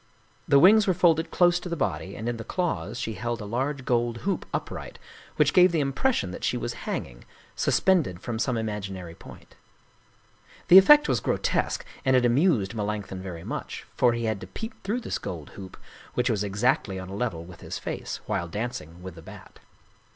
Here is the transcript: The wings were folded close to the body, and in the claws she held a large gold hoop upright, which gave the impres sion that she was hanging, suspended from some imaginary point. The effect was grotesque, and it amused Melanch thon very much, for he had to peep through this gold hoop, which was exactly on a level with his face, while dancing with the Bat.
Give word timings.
The 0.47 0.57
wings 0.57 0.87
were 0.87 0.95
folded 0.95 1.29
close 1.29 1.59
to 1.59 1.69
the 1.69 1.75
body, 1.75 2.15
and 2.15 2.27
in 2.27 2.37
the 2.37 2.43
claws 2.43 2.97
she 2.99 3.13
held 3.13 3.39
a 3.39 3.45
large 3.45 3.85
gold 3.85 4.17
hoop 4.25 4.47
upright, 4.51 4.97
which 5.35 5.53
gave 5.53 5.71
the 5.71 5.79
impres 5.83 6.15
sion 6.15 6.31
that 6.31 6.43
she 6.43 6.57
was 6.57 6.73
hanging, 6.89 7.23
suspended 7.55 8.19
from 8.19 8.39
some 8.39 8.57
imaginary 8.57 9.13
point. 9.13 9.53
The 10.69 10.79
effect 10.79 11.07
was 11.07 11.19
grotesque, 11.19 11.85
and 12.03 12.15
it 12.15 12.25
amused 12.25 12.73
Melanch 12.73 13.05
thon 13.09 13.19
very 13.21 13.43
much, 13.43 13.85
for 13.95 14.13
he 14.13 14.23
had 14.25 14.41
to 14.41 14.47
peep 14.47 14.73
through 14.81 15.01
this 15.01 15.19
gold 15.19 15.51
hoop, 15.51 15.77
which 16.15 16.31
was 16.31 16.43
exactly 16.43 16.97
on 16.97 17.09
a 17.09 17.15
level 17.15 17.45
with 17.45 17.61
his 17.61 17.77
face, 17.77 18.21
while 18.25 18.47
dancing 18.47 19.03
with 19.03 19.13
the 19.13 19.21
Bat. 19.21 19.59